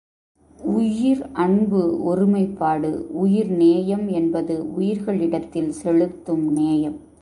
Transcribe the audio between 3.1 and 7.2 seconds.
உயிர் நேயம் என்பது உயிர்களிடத்தில் செலுத்தும் நேயம்.